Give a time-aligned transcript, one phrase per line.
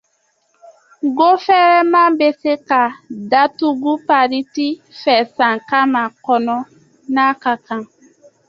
[1.17, 2.81] Gofɛrɛnaman bɛ se ka
[3.31, 4.67] datugu pariti
[5.01, 6.57] fɛ san caman kɔnɔ,
[7.13, 7.81] n’a ka kan.